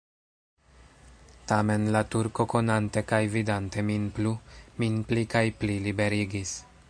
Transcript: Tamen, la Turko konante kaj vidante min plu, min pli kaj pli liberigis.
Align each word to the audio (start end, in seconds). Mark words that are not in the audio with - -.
Tamen, 1.51 1.83
la 1.95 2.01
Turko 2.15 2.45
konante 2.55 3.05
kaj 3.13 3.21
vidante 3.37 3.85
min 3.91 4.09
plu, 4.17 4.33
min 4.85 5.01
pli 5.11 5.29
kaj 5.35 5.45
pli 5.63 5.79
liberigis. 5.89 6.61